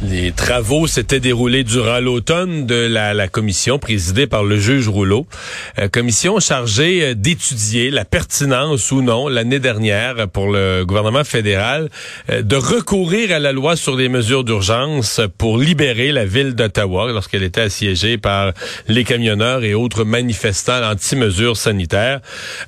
[0.00, 5.26] Les travaux s'étaient déroulés durant l'automne de la, la, commission présidée par le juge Rouleau.
[5.80, 11.88] Euh, commission chargée euh, d'étudier la pertinence ou non l'année dernière pour le gouvernement fédéral
[12.30, 17.10] euh, de recourir à la loi sur les mesures d'urgence pour libérer la ville d'Ottawa
[17.10, 18.52] lorsqu'elle était assiégée par
[18.86, 22.20] les camionneurs et autres manifestants anti-mesures sanitaires.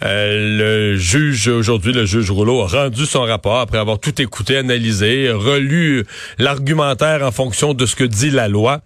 [0.02, 5.30] le juge aujourd'hui, le juge Rouleau, a rendu son rapport après avoir tout écouté, analysé,
[5.30, 6.04] relu
[6.38, 8.80] l'argumentaire en fonction de ce que dit la loi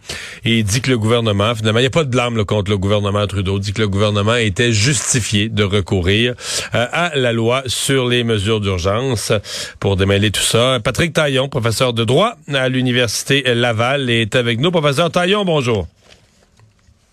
[0.45, 3.27] et dit que le gouvernement, finalement, il n'y a pas de blâme contre le gouvernement
[3.27, 6.35] Trudeau, dit que le gouvernement était justifié de recourir
[6.75, 9.33] euh, à la loi sur les mesures d'urgence
[9.81, 10.79] pour démêler tout ça.
[10.83, 14.71] Patrick Taillon, professeur de droit à l'Université Laval, est avec nous.
[14.71, 15.87] Professeur Taillon, bonjour.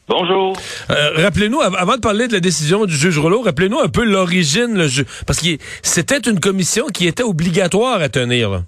[0.07, 0.57] Bonjour.
[0.89, 4.73] Euh, rappelez-nous, avant de parler de la décision du juge Rouleau, rappelez-nous un peu l'origine,
[4.75, 4.87] le
[5.25, 8.63] parce que c'était une commission qui était obligatoire à tenir.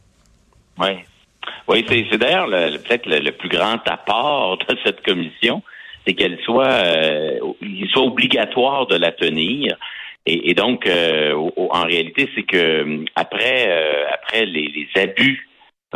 [0.80, 0.92] Oui.
[1.68, 5.62] Oui, c'est d'ailleurs peut-être le, plus grand apport de cette commission,
[6.06, 9.78] c'est qu'elle soit, euh, il soit obligatoire de la tenir.
[10.26, 15.50] Et, donc, euh, en réalité, c'est que après, euh, après les, les abus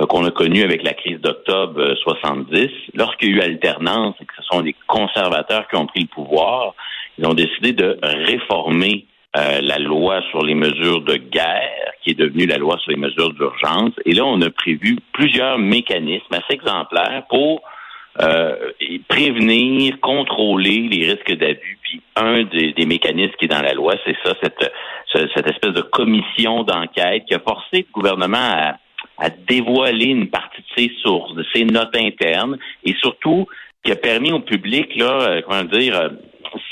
[0.10, 4.34] qu'on a connus avec la crise d'octobre 70, lorsqu'il y a eu alternance et que
[4.36, 6.76] ce sont les conservateurs qui ont pris le pouvoir,
[7.18, 12.20] ils ont décidé de réformer euh, la loi sur les mesures de guerre, qui est
[12.20, 13.92] devenue la loi sur les mesures d'urgence.
[14.06, 17.62] Et là, on a prévu plusieurs mécanismes assez exemplaires pour
[18.22, 18.72] euh,
[19.08, 21.78] prévenir, contrôler les risques d'abus.
[21.84, 24.72] Puis un des, mécanismes qui est dans la loi, c'est ça, cette,
[25.14, 28.78] cette espèce de commission d'enquête qui a forcé le gouvernement à,
[29.18, 33.48] à dévoiler une partie de ses sources, de ses notes internes, et surtout
[33.84, 36.12] qui a permis au public, là, euh, comment dire,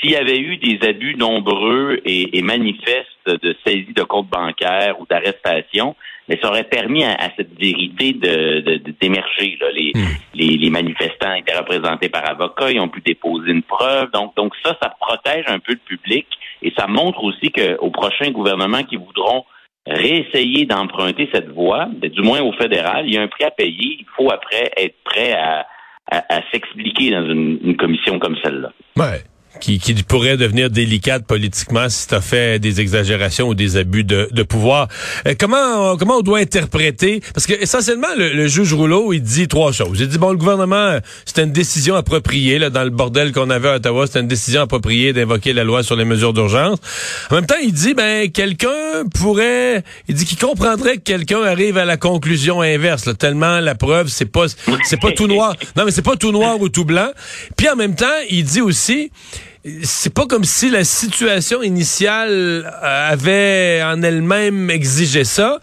[0.00, 5.06] s'il y avait eu des abus nombreux et, manifestes de saisie de comptes bancaires ou
[5.06, 5.96] d'arrestation,
[6.28, 9.58] mais ça aurait permis à, cette vérité de, d'émerger.
[9.94, 10.00] Hmm.
[10.34, 14.10] Les, les, manifestants étaient représentés par avocats, ils ont pu déposer une preuve.
[14.12, 16.26] Donc, donc ça, ça protège un peu le public
[16.62, 19.44] et ça montre aussi qu'au prochain gouvernement qui voudront
[19.86, 23.98] réessayer d'emprunter cette voie, du moins au fédéral, il y a un prix à payer.
[24.00, 25.66] Il faut après être prêt à,
[26.52, 28.72] s'expliquer dans une, une commission comme celle-là.
[28.96, 29.22] Ouais
[29.60, 34.04] qui, qui pourrait devenir délicate politiquement si tu as fait des exagérations ou des abus
[34.04, 34.88] de, de pouvoir.
[35.26, 37.20] Euh, comment, comment on doit interpréter?
[37.34, 39.98] Parce que essentiellement, le, juge Rouleau, il dit trois choses.
[40.00, 43.68] Il dit, bon, le gouvernement, c'était une décision appropriée là, dans le bordel qu'on avait
[43.68, 46.78] à Ottawa, c'était une décision appropriée d'invoquer la loi sur les mesures d'urgence.
[47.30, 49.82] En même temps, il dit, ben, quelqu'un pourrait...
[50.08, 53.06] Il dit qu'il comprendrait que quelqu'un arrive à la conclusion inverse.
[53.06, 54.46] Là, tellement la preuve, c'est pas,
[54.84, 55.54] c'est pas tout noir.
[55.76, 57.10] Non, mais c'est pas tout noir ou tout blanc.
[57.56, 59.10] Puis en même temps, il dit aussi
[59.82, 65.60] c'est pas comme si la situation initiale euh, avait en elle-même exigé ça,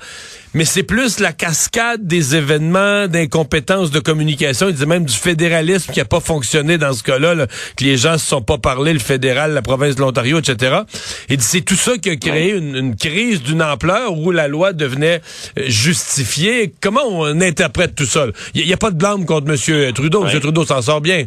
[0.53, 5.91] mais c'est plus la cascade des événements d'incompétence de communication, il dit même du fédéralisme
[5.91, 7.47] qui a pas fonctionné dans ce cas-là,
[7.77, 10.81] que les gens se sont pas parlé, le fédéral, la province de l'Ontario, etc.
[11.29, 14.73] Il dit c'est tout ça qui a créé une, crise d'une ampleur où la loi
[14.73, 15.21] devenait
[15.57, 16.73] euh, justifiée.
[16.81, 18.27] Comment on interprète tout ça?
[18.53, 19.93] Il n'y a, pas de blâme contre M.
[19.93, 20.25] Trudeau.
[20.27, 20.39] M.
[20.39, 21.25] Trudeau s'en sort bien.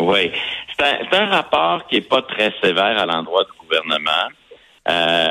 [0.00, 0.30] Oui
[1.10, 4.28] c'est un, rapport qui est pas très sévère à l'endroit du gouvernement.
[4.88, 5.26] Euh,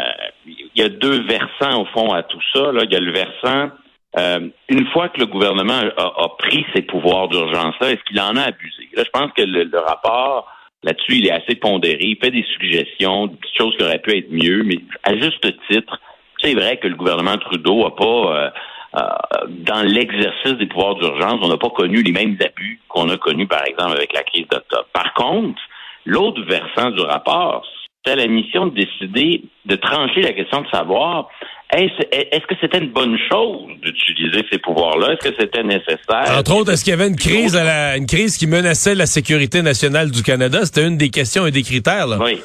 [0.46, 2.72] il y a deux versants au fond à tout ça.
[2.74, 3.72] Il y a le versant
[4.18, 8.44] euh, une fois que le gouvernement a, pris ses pouvoirs d'urgence-là, est-ce qu'il en a
[8.44, 8.90] abusé?
[8.94, 10.48] Là, je pense que le, rapport
[10.84, 12.00] là-dessus, il est assez pondéré.
[12.02, 16.00] Il fait des suggestions, des choses qui auraient pu être mieux, mais à juste titre,
[16.42, 18.50] c'est vrai que le gouvernement Trudeau n'a pas euh,
[18.93, 23.47] dans l'exercice des pouvoirs d'urgence, on n'a pas connu les mêmes abus qu'on a connus,
[23.47, 24.88] par exemple, avec la crise d'octobre.
[24.93, 25.61] Par contre,
[26.05, 27.66] l'autre versant du rapport,
[28.05, 31.29] c'est la mission de décider, de trancher la question de savoir
[31.73, 35.14] est-ce que c'était une bonne chose d'utiliser ces pouvoirs-là?
[35.14, 36.37] Est-ce que c'était nécessaire?
[36.37, 39.05] Entre autres, est-ce qu'il y avait une crise, à la, une crise qui menaçait la
[39.05, 40.66] sécurité nationale du Canada?
[40.66, 42.08] C'était une des questions et des critères.
[42.08, 42.17] Là.
[42.20, 42.41] Oui.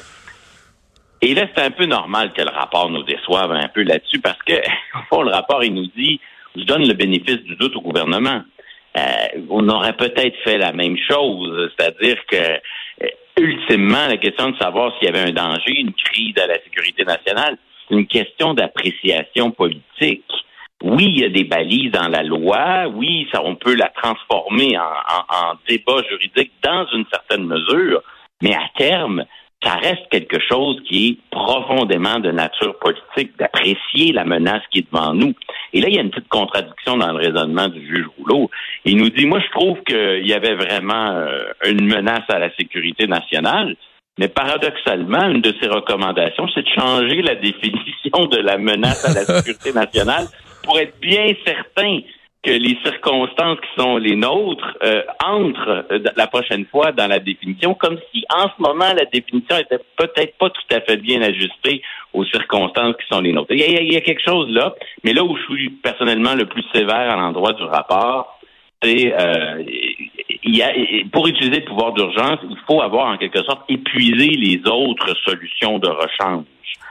[1.21, 4.41] Et là, c'est un peu normal que le rapport nous déçoive un peu là-dessus parce
[4.43, 4.53] que,
[4.95, 6.21] au fond, le rapport, il nous dit,
[6.57, 8.41] je donne le bénéfice du doute au gouvernement.
[8.97, 9.01] Euh,
[9.49, 12.59] on aurait peut-être fait la même chose, c'est-à-dire que,
[13.03, 13.07] euh,
[13.39, 17.03] ultimement, la question de savoir s'il y avait un danger, une crise à la sécurité
[17.03, 17.57] nationale,
[17.87, 20.23] c'est une question d'appréciation politique.
[20.83, 22.87] Oui, il y a des balises dans la loi.
[22.93, 28.01] Oui, on peut la transformer en débat juridique dans une certaine mesure.
[28.41, 29.25] Mais à terme,
[29.63, 34.91] ça reste quelque chose qui est profondément de nature politique, d'apprécier la menace qui est
[34.91, 35.33] devant nous.
[35.73, 38.49] Et là, il y a une petite contradiction dans le raisonnement du juge Rouleau.
[38.85, 42.53] Il nous dit, moi, je trouve qu'il y avait vraiment euh, une menace à la
[42.55, 43.75] sécurité nationale,
[44.17, 49.13] mais paradoxalement, une de ses recommandations, c'est de changer la définition de la menace à
[49.13, 50.25] la sécurité nationale
[50.63, 51.99] pour être bien certain
[52.43, 57.19] que les circonstances qui sont les nôtres euh, entrent euh, la prochaine fois dans la
[57.19, 61.21] définition, comme si en ce moment la définition était peut-être pas tout à fait bien
[61.21, 61.81] ajustée
[62.13, 63.51] aux circonstances qui sont les nôtres.
[63.51, 64.73] Il y a, quelque chose là,
[65.03, 68.39] mais là où je suis personnellement le plus sévère à l'endroit du rapport,
[68.81, 69.63] c'est euh,
[70.43, 70.71] y a,
[71.11, 75.79] pour utiliser le pouvoir d'urgence, il faut avoir en quelque sorte épuisé les autres solutions
[75.79, 76.45] de rechange.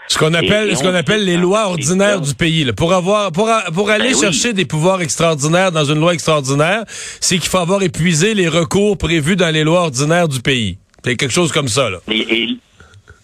[0.08, 2.64] Ce qu'on appelle, ce qu'on appelle les lois ordinaires du pays.
[2.64, 2.73] Là.
[2.73, 7.38] Pour avoir, pour, pour aller ben chercher des pouvoirs extraordinaires dans une loi extraordinaire, c'est
[7.38, 10.78] qu'il faut avoir épuisé les recours prévus dans les lois ordinaires du pays.
[11.05, 11.90] C'est quelque chose comme ça.
[11.90, 11.99] Là.
[12.11, 12.49] Et,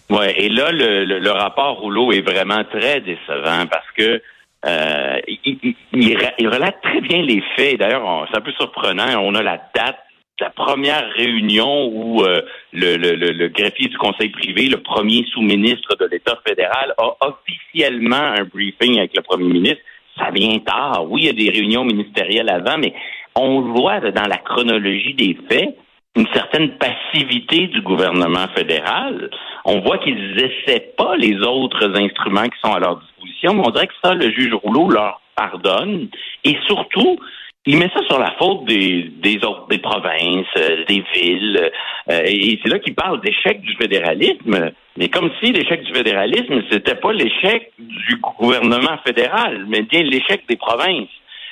[0.09, 4.21] ouais, et là, le, le, rapport Rouleau est vraiment très décevant parce que
[4.65, 7.79] euh, il, il, relate très bien les faits.
[7.79, 9.21] D'ailleurs, c'est un peu surprenant.
[9.21, 9.97] On a la date
[10.39, 12.41] la première réunion où euh,
[12.71, 18.15] le, le, le, greffier du conseil privé, le premier sous-ministre de l'État fédéral, a officiellement
[18.15, 19.81] un briefing avec le premier ministre.
[20.17, 21.05] Ça vient tard.
[21.09, 22.93] Oui, il y a des réunions ministérielles avant, mais
[23.35, 25.75] on voit dans la chronologie des faits
[26.15, 29.29] une certaine passivité du gouvernement fédéral.
[29.65, 33.71] On voit qu'ils essaient pas les autres instruments qui sont à leur disposition, mais on
[33.71, 36.09] dirait que ça, le juge Rouleau leur pardonne.
[36.43, 37.17] Et surtout,
[37.65, 41.71] il met ça sur la faute des, des autres, des provinces, euh, des villes.
[42.11, 44.71] Euh, et c'est là qu'il parle d'échec du fédéralisme.
[44.97, 50.43] Mais comme si l'échec du fédéralisme, c'était pas l'échec du gouvernement fédéral, mais bien l'échec
[50.49, 51.09] des provinces.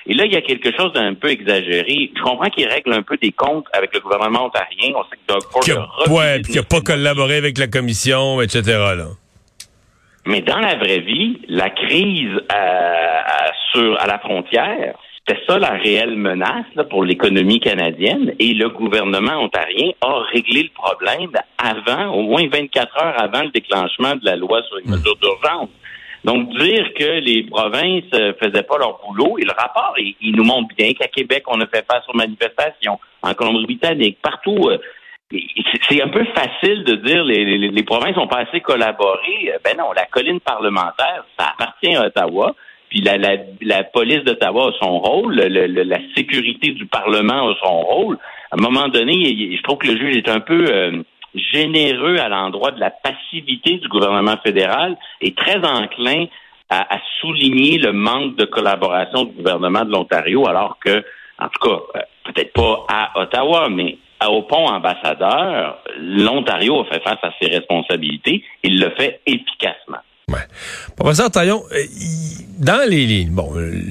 [0.08, 2.12] Et là, il y a quelque chose d'un peu exagéré.
[2.16, 4.94] Je comprends qu'il règle un peu des comptes avec le gouvernement ontarien.
[4.96, 8.42] On sait que Doug Ford a, ouais, puis qu'il n'a pas collaboré avec la commission,
[8.42, 8.64] etc.
[8.98, 9.08] Là.
[10.26, 14.96] Mais dans la vraie vie, la crise à, sur, à la frontière,
[15.32, 20.70] c'était ça la réelle menace pour l'économie canadienne et le gouvernement ontarien a réglé le
[20.70, 25.16] problème avant, au moins 24 heures avant le déclenchement de la loi sur les mesures
[25.18, 25.70] d'urgence.
[26.24, 30.44] Donc, dire que les provinces euh, faisaient pas leur boulot, et le rapport, il, nous
[30.44, 34.70] montre bien qu'à Québec, on a fait face aux manifestations, en Colombie-Britannique, partout.
[34.70, 34.78] Euh,
[35.90, 39.54] c'est un peu facile de dire les, les, provinces ont pas assez collaboré.
[39.64, 42.54] Ben non, la colline parlementaire, ça appartient à Ottawa.
[42.92, 47.80] Puis la, la, la police d'Ottawa a son rôle, la sécurité du Parlement a son
[47.80, 48.18] rôle.
[48.52, 51.02] À un moment donné, je trouve que le juge est un peu euh,
[51.34, 56.26] généreux à l'endroit de la passivité du gouvernement fédéral et très enclin
[56.70, 61.04] à, souligner le manque de collaboration du gouvernement de l'Ontario, alors que,
[61.40, 63.98] en tout cas, euh, peut-être pas à Ottawa, mais
[64.28, 68.44] au pont ambassadeur, l'Ontario a fait face à ses responsabilités.
[68.64, 70.00] Il le fait efficacement.
[70.32, 70.40] Ouais.
[70.96, 71.84] Professeur Taillon, euh,
[72.58, 73.82] dans les lignes, bon, euh,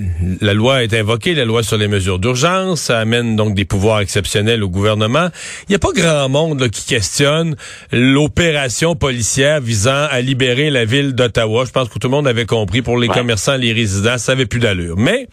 [0.41, 4.01] la loi est invoquée, la loi sur les mesures d'urgence, ça amène donc des pouvoirs
[4.01, 5.29] exceptionnels au gouvernement.
[5.69, 7.57] Il n'y a pas grand monde qui questionne
[7.93, 11.65] l'opération policière visant à libérer la ville d'Ottawa.
[11.67, 14.47] Je pense que tout le monde avait compris pour les commerçants, les résidents, ça avait
[14.47, 14.97] plus d'allure.
[14.97, 15.29] Mais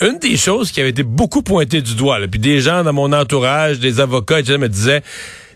[0.00, 3.12] une des choses qui avait été beaucoup pointée du doigt, puis des gens dans mon
[3.12, 5.02] entourage, des avocats, etc., me disaient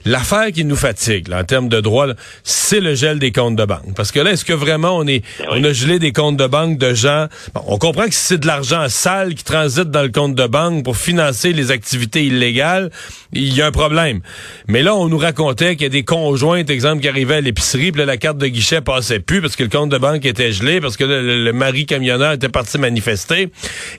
[0.04, 2.06] L'affaire qui nous fatigue là, en termes de droit,
[2.42, 3.94] c'est le gel des comptes de banque.
[3.94, 6.46] Parce que là, est-ce que vraiment on est, ben on a gelé des comptes de
[6.46, 7.26] banque de gens?
[7.54, 10.84] Bon, On comprend que c'est de l'argent sale qui transite dans le compte de banque
[10.84, 12.90] pour financer les activités illégales.
[13.32, 14.20] Il y a un problème.
[14.66, 17.92] Mais là, on nous racontait qu'il y a des conjointes, exemple, qui arrivaient à l'épicerie,
[17.92, 20.80] puis la carte de guichet passait plus parce que le compte de banque était gelé,
[20.80, 23.50] parce que le, mari camionneur était parti manifester.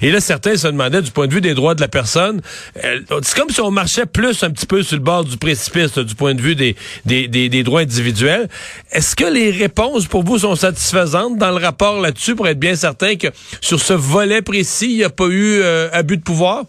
[0.01, 2.41] Et là, certains se demandaient du point de vue des droits de la personne.
[2.83, 5.92] Euh, c'est comme si on marchait plus un petit peu sur le bord du précipice
[5.99, 8.47] du point de vue des, des, des, droits individuels.
[8.91, 12.75] Est-ce que les réponses pour vous sont satisfaisantes dans le rapport là-dessus pour être bien
[12.75, 13.27] certain que
[13.61, 16.63] sur ce volet précis, il n'y a pas eu euh, abus de pouvoir?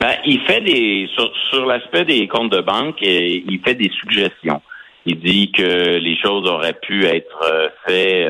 [0.00, 1.08] Ben, il fait des
[1.50, 4.60] sur, l'aspect des comptes de banque, euh, il fait des suggestions.
[5.06, 8.28] Il dit que les choses auraient pu être euh, faites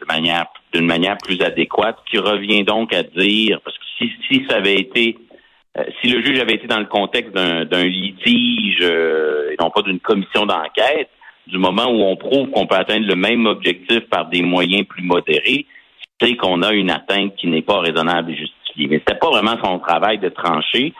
[0.00, 4.44] de manière d'une manière plus adéquate, qui revient donc à dire parce que si, si
[4.48, 5.16] ça avait été
[5.76, 10.00] euh, si le juge avait été dans le contexte d'un litige euh, non pas d'une
[10.00, 11.08] commission d'enquête,
[11.46, 15.02] du moment où on prouve qu'on peut atteindre le même objectif par des moyens plus
[15.02, 15.66] modérés,
[16.20, 18.86] c'est qu'on a une atteinte qui n'est pas raisonnable et justifiée.
[18.88, 20.92] Mais c'était pas vraiment son travail de trancher.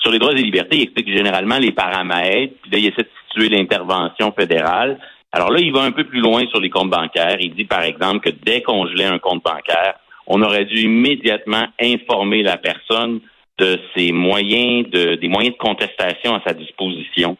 [0.00, 3.08] Sur les droits et libertés, il explique généralement les paramètres, puis là, il essaie de
[3.28, 4.98] situer l'intervention fédérale.
[5.32, 7.36] Alors là, il va un peu plus loin sur les comptes bancaires.
[7.40, 9.94] Il dit, par exemple, que dès qu'on gelait un compte bancaire,
[10.26, 13.20] on aurait dû immédiatement informer la personne
[13.58, 17.36] de ses moyens, de, des moyens de contestation à sa disposition.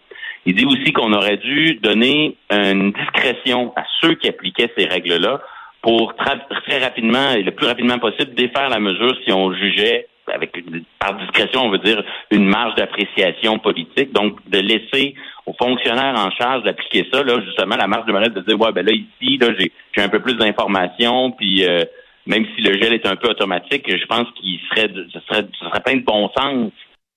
[0.47, 5.41] Il dit aussi qu'on aurait dû donner une discrétion à ceux qui appliquaient ces règles-là
[5.83, 10.53] pour très rapidement et le plus rapidement possible défaire la mesure si on jugeait avec
[10.99, 15.15] par discrétion, on veut dire une marge d'appréciation politique, donc de laisser
[15.47, 18.73] aux fonctionnaires en charge d'appliquer ça, là, justement, la marge de manœuvre de dire ouais,
[18.73, 19.71] ben là, ici, là, j'ai,
[20.03, 21.85] un peu plus d'informations, puis euh,
[22.27, 25.65] même si le gel est un peu automatique, je pense qu'il serait ce serait, ce
[25.67, 26.73] serait plein de bon sens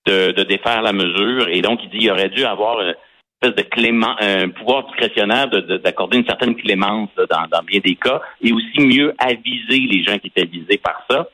[0.06, 1.48] de, de défaire la mesure.
[1.50, 2.96] Et donc, il dit qu'il aurait dû avoir une
[3.42, 8.22] espèce de clément, un pouvoir discrétionnaire d'accorder une certaine clémence dans, dans bien des cas,
[8.42, 11.28] et aussi mieux aviser les gens qui étaient visés par ça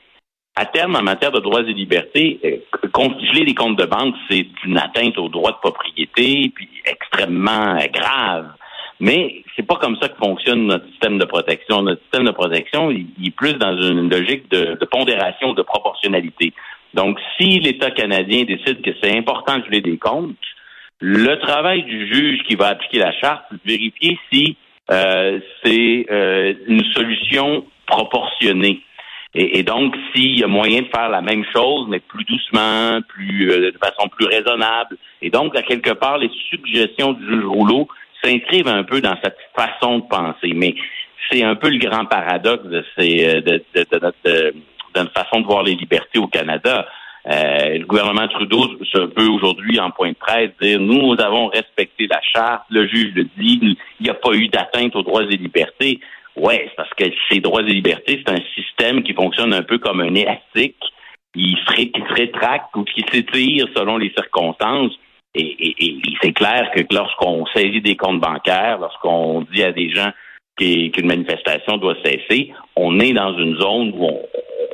[0.56, 4.46] à terme, en matière de droits et libertés, euh, congeler les comptes de banque, c'est
[4.66, 8.52] une atteinte aux droits de propriété, puis extrêmement grave.
[9.00, 11.82] Mais c'est pas comme ça que fonctionne notre système de protection.
[11.82, 16.54] Notre système de protection, il, est plus dans une logique de, pondération, de proportionnalité.
[16.94, 20.36] Donc, si l'État canadien décide que c'est important de geler des comptes,
[21.00, 24.56] le travail du juge qui va appliquer la charte, c'est de vérifier si
[24.92, 28.82] euh, c'est euh, une solution proportionnée.
[29.36, 33.50] Et, donc, s'il y a moyen de faire la même chose, mais plus doucement, plus
[33.52, 37.88] euh, de façon plus raisonnable, et donc, à quelque part, les suggestions du juge Rouleau
[38.24, 40.54] s'inscrivent un peu dans cette façon de penser.
[40.54, 40.76] Mais
[41.30, 43.64] c'est un peu le grand paradoxe de, ces, euh, de,
[44.02, 46.88] notre, façon de voir les libertés au Canada.
[47.26, 52.08] Euh, le gouvernement Trudeau se peut aujourd'hui, en point de presse, dire nous avons respecté
[52.08, 55.38] la charte, le juge le dit, il n'y a pas eu d'atteinte aux droits et
[55.38, 56.00] libertés.
[56.36, 59.78] Ouais, c'est parce que ces droits et libertés, c'est un système qui fonctionne un peu
[59.78, 60.76] comme un élastique.
[61.36, 64.94] Il se, il se rétracte ou qui s'étire selon les circonstances.
[65.36, 70.12] Et, c'est clair que lorsqu'on saisit des comptes bancaires, lorsqu'on dit à des gens
[70.58, 74.10] qu'une manifestation doit cesser, on est dans une zone où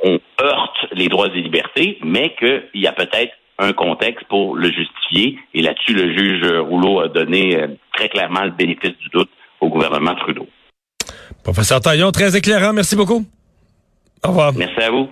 [0.04, 4.70] on, heurte les droits et libertés, mais qu'il y a peut-être un contexte pour le
[4.70, 5.38] justifier.
[5.52, 9.28] Et là-dessus, le juge Rouleau a donné euh, très clairement le bénéfice du doute
[9.60, 10.48] au gouvernement Trudeau.
[11.44, 12.72] Professeur Taillon, très éclairant.
[12.72, 13.22] Merci beaucoup.
[14.24, 14.54] Au revoir.
[14.54, 15.08] Merci à vous.